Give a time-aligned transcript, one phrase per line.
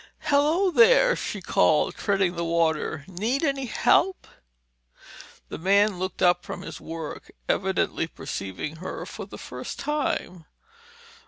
[0.31, 3.05] "Hello, there!" she called, treading water.
[3.07, 4.25] "Need any help?"
[5.49, 10.45] The man looked up from his work, evidently perceiving her for the first time.